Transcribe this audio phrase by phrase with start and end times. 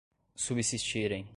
[0.35, 1.25] subsistirem